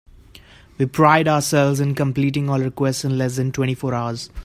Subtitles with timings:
[0.79, 4.31] We pride ourselves in completing all requests in less than twenty four hours.